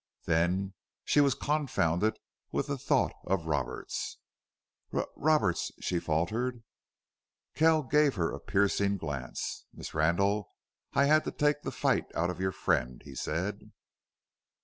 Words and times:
Then 0.25 0.73
she 1.05 1.21
was 1.21 1.35
confounded 1.35 2.17
with 2.51 2.65
the 2.65 2.77
thought 2.79 3.11
of 3.27 3.45
Roberts. 3.45 4.17
"Ro 4.89 5.05
Roberts?" 5.15 5.71
she 5.79 5.99
faltered. 5.99 6.63
Kells 7.53 7.91
gave 7.91 8.15
her 8.15 8.31
a 8.31 8.39
piercing 8.39 8.97
glance. 8.97 9.67
"Miss 9.71 9.93
Randle, 9.93 10.53
I 10.93 11.05
had 11.05 11.23
to 11.25 11.31
take 11.31 11.61
the 11.61 11.71
fight 11.71 12.07
out 12.15 12.31
of 12.31 12.39
your 12.41 12.51
friend," 12.51 12.99
he 13.05 13.13
said. 13.13 13.71